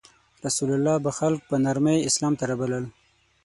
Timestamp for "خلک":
1.19-1.39